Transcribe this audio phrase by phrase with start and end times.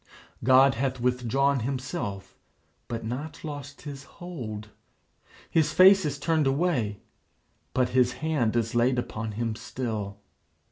[0.43, 2.35] God hath withdrawn himself,
[2.87, 4.69] but not lost his hold.
[5.47, 7.01] His face is turned away,
[7.75, 10.17] but his hand is laid upon him still.